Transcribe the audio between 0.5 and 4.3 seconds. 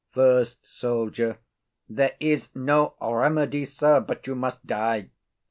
SOLDIER. There is no remedy, sir, but